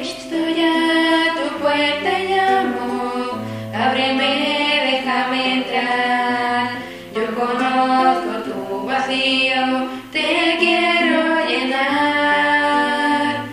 [0.00, 3.38] Estoy a tu puerta y llamo,
[3.74, 4.32] ábreme,
[4.92, 6.70] déjame entrar.
[7.14, 13.44] Yo conozco tu vacío, te quiero llenar.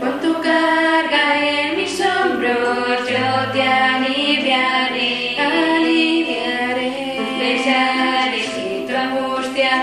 [0.00, 6.92] Con tu carga en mis hombros, yo te aliviaré, aliviaré.
[7.38, 9.74] Cesaré si tu angustia,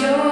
[0.00, 0.31] your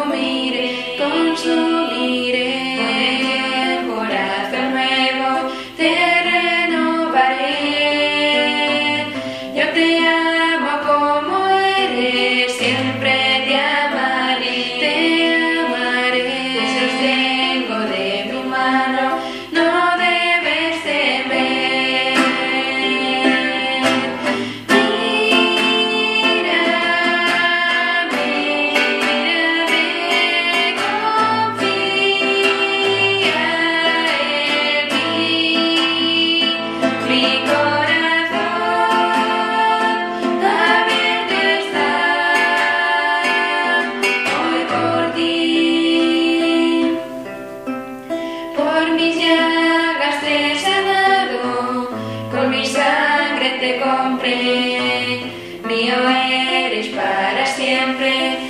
[53.58, 55.22] te compré,
[55.64, 58.49] mío eres para siempre.